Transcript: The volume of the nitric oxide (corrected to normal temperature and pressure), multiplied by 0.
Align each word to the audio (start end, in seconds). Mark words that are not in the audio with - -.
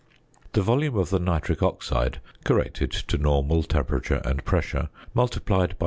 The 0.53 0.63
volume 0.63 0.97
of 0.97 1.11
the 1.11 1.19
nitric 1.19 1.61
oxide 1.61 2.21
(corrected 2.43 2.89
to 2.91 3.19
normal 3.19 3.61
temperature 3.61 4.19
and 4.25 4.43
pressure), 4.43 4.89
multiplied 5.13 5.77
by 5.77 5.79
0. 5.79 5.79